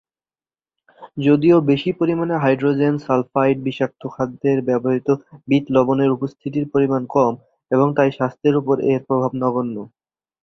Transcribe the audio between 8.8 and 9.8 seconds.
এর প্রভাব নগণ্য।